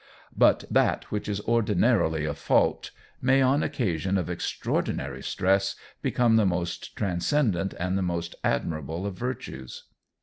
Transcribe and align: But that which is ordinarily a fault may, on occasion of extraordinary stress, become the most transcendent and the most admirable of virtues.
But 0.35 0.63
that 0.71 1.03
which 1.11 1.29
is 1.29 1.41
ordinarily 1.41 2.25
a 2.25 2.33
fault 2.33 2.89
may, 3.21 3.39
on 3.43 3.61
occasion 3.61 4.17
of 4.17 4.31
extraordinary 4.31 5.21
stress, 5.21 5.75
become 6.01 6.37
the 6.37 6.43
most 6.47 6.95
transcendent 6.95 7.75
and 7.79 7.95
the 7.99 8.01
most 8.01 8.33
admirable 8.43 9.05
of 9.05 9.13
virtues. 9.13 9.83